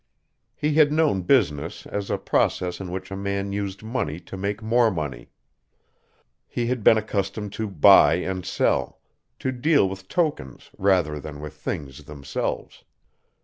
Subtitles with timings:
[0.55, 4.63] He had known business as a process in which a man used money to make
[4.63, 5.29] more money.
[6.47, 8.99] He had been accustomed to buy and sell,
[9.37, 12.83] to deal with tokens rather than with things themselves.